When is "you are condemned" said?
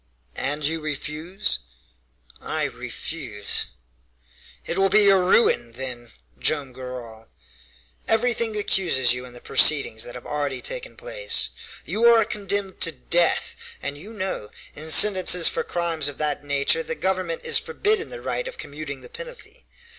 11.85-12.81